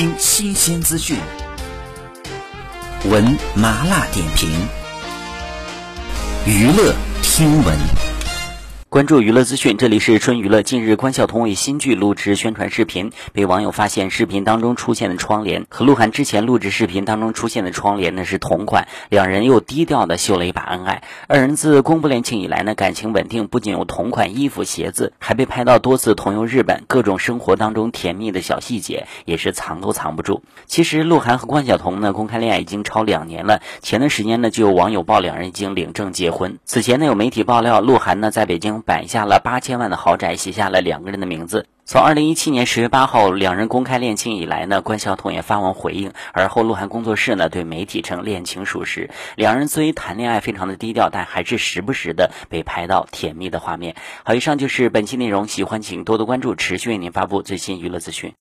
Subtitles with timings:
[0.00, 1.18] 听新鲜资讯，
[3.04, 4.48] 闻麻辣点评，
[6.46, 8.09] 娱乐听闻。
[8.90, 10.64] 关注娱乐资讯，这里是春娱乐。
[10.64, 21.04] 近日，关晓彤为新剧录制宣传视频，被网友发现视频当中出现的窗帘和鹿晗之前录制视频当中出现的窗帘呢是同款，两人又低调的秀了一把恩爱。
[21.28, 30.42] 二人自公布恋情以来呢，感情稳定，不仅有同款衣服、鞋子，还被拍到多次同游日本，各种生活当中甜蜜的小细节也是藏都藏不住。
[30.66, 36.58] 其实，鹿晗和关晓彤呢公开恋爱已经超两年了，前段时间呢就有网友爆两人已经领证结婚。
[36.64, 38.79] 此前呢有媒体爆料，鹿晗呢在北京。
[38.82, 41.66] 摆下了八千万的豪宅，写下了两个人的名字。
[41.84, 46.12] 从二零一七年十月八号两人公开恋情以来呢，关晓彤也发文回应。
[46.32, 53.96] 而后鹿晗工作室呢对媒体称恋情属实，两人虽谈恋爱非常的低调，但还是时不时的被拍到甜蜜的画面。
[54.22, 58.34] 好，以上就是本期内容，喜欢请多多关注，持续为您发布最新娱乐资讯。